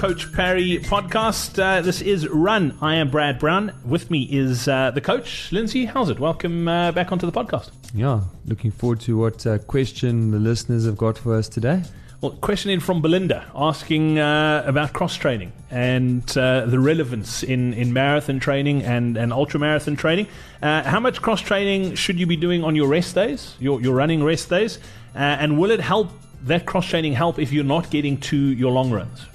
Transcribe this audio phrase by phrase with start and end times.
[0.00, 1.62] Coach Parry podcast.
[1.62, 2.74] Uh, this is Run.
[2.80, 3.70] I am Brad Brown.
[3.84, 6.18] With me is uh, the coach, Lindsay How's it?
[6.18, 7.68] Welcome uh, back onto the podcast.
[7.92, 11.82] Yeah, looking forward to what uh, question the listeners have got for us today.
[12.22, 17.74] Well, question in from Belinda asking uh, about cross training and uh, the relevance in,
[17.74, 20.28] in marathon training and, and ultra marathon training.
[20.62, 24.24] how much cross training should you be doing on your rest days, your, your running
[24.24, 24.78] rest days?
[25.14, 26.08] and will it help
[26.44, 29.26] that cross training help if you're not getting to your long runs?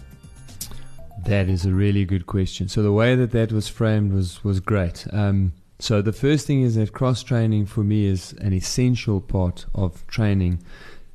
[1.25, 2.67] That is a really good question.
[2.67, 5.07] So the way that that was framed was was great.
[5.11, 9.65] Um, so the first thing is that cross training for me is an essential part
[9.73, 10.63] of training,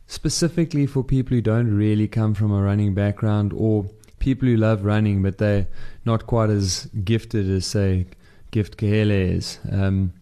[0.06, 3.86] specifically for people who don't really come from a running background or
[4.18, 5.66] people who love running but they're
[6.04, 8.06] not quite as gifted as say
[8.50, 9.60] Gift Kelehe is.
[9.70, 10.12] Um,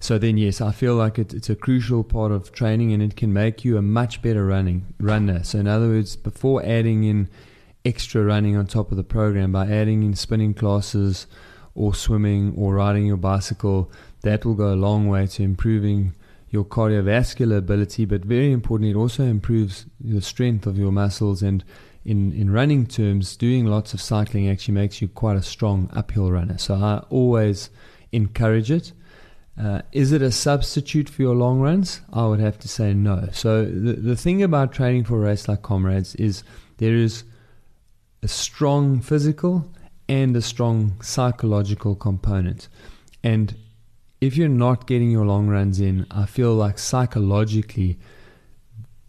[0.00, 3.16] so then, yes, I feel like it, it's a crucial part of training, and it
[3.16, 5.44] can make you a much better running runner.
[5.44, 7.28] So, in other words, before adding in
[7.86, 11.26] extra running on top of the program, by adding in spinning classes
[11.74, 13.90] or swimming or riding your bicycle,
[14.22, 16.14] that will go a long way to improving
[16.50, 18.04] your cardiovascular ability.
[18.04, 21.64] But very importantly, it also improves the strength of your muscles and
[22.04, 26.30] in, in running terms, doing lots of cycling actually makes you quite a strong uphill
[26.30, 26.56] runner.
[26.56, 27.68] So I always
[28.12, 28.92] encourage it.
[29.60, 32.00] Uh, is it a substitute for your long runs?
[32.12, 33.28] I would have to say no.
[33.32, 36.44] So the, the thing about training for a race like Comrades is
[36.76, 37.24] there is
[38.26, 39.64] a strong physical
[40.08, 42.66] and a strong psychological component.
[43.22, 43.54] And
[44.20, 48.00] if you're not getting your long runs in, I feel like psychologically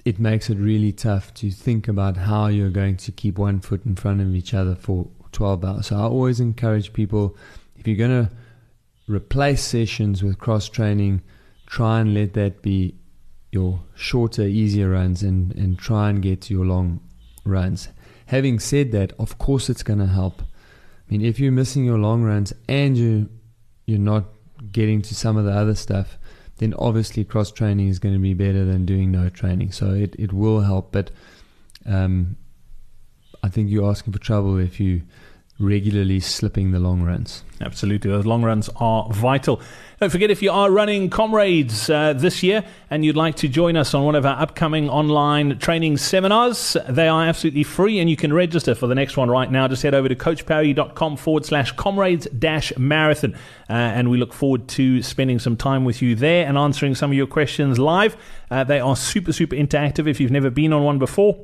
[0.06, 3.88] it makes it really tough to think about how you're going to keep one foot
[3.88, 5.88] in front of each other for 12 hours.
[5.88, 7.36] So I always encourage people
[7.76, 8.32] if you're going to
[9.08, 11.24] replace sessions with cross training.
[11.66, 12.94] Try and let that be
[13.52, 17.00] your shorter, easier runs and, and try and get to your long
[17.46, 17.90] runs.
[18.28, 20.42] Having said that, of course it's going to help.
[20.42, 23.30] I mean, if you're missing your long runs and you
[23.86, 24.26] you're not
[24.72, 26.18] getting to some of the other stuff,
[26.58, 29.72] then obviously cross training is going to be better than doing no training.
[29.72, 31.12] So it, it will help, but
[31.86, 32.36] um,
[33.44, 35.04] I think you're asking for trouble if you
[35.60, 37.44] regularly slipping the long runs.
[37.60, 39.60] Absolutely, those long runs are vital.
[40.00, 43.76] Don't forget if you are running Comrades uh, this year and you'd like to join
[43.76, 48.16] us on one of our upcoming online training seminars, they are absolutely free and you
[48.16, 49.68] can register for the next one right now.
[49.68, 53.34] Just head over to coachparry.com forward slash comrades dash marathon.
[53.68, 57.10] Uh, and we look forward to spending some time with you there and answering some
[57.10, 58.16] of your questions live.
[58.52, 61.44] Uh, they are super, super interactive if you've never been on one before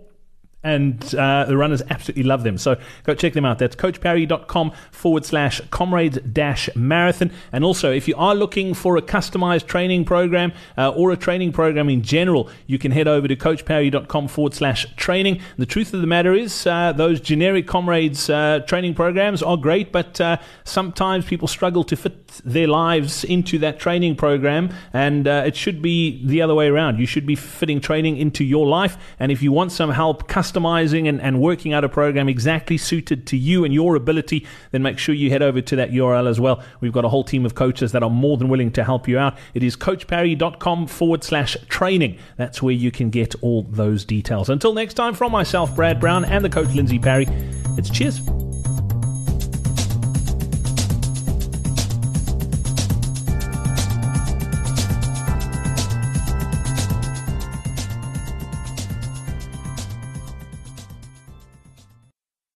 [0.63, 2.57] and uh, the runners absolutely love them.
[2.57, 3.59] So go check them out.
[3.59, 7.31] That's coachparry.com forward slash comrades dash marathon.
[7.51, 11.52] And also, if you are looking for a customized training program uh, or a training
[11.52, 15.41] program in general, you can head over to coachparry.com forward slash training.
[15.57, 19.91] The truth of the matter is, uh, those generic comrades uh, training programs are great,
[19.91, 24.73] but uh, sometimes people struggle to fit their lives into that training program.
[24.94, 27.00] And uh, it should be the other way around.
[27.00, 28.97] You should be fitting training into your life.
[29.19, 32.78] And if you want some help customizing, customizing and, and working out a program exactly
[32.78, 36.28] suited to you and your ability, then make sure you head over to that URL
[36.28, 36.64] as well.
[36.80, 39.18] We've got a whole team of coaches that are more than willing to help you
[39.18, 39.38] out.
[39.53, 42.18] It is coachparry.com forward slash training.
[42.38, 44.50] That's where you can get all those details.
[44.50, 47.28] Until next time, from myself, Brad Brown, and the coach, Lindsay Parry,
[47.78, 48.22] it's cheers.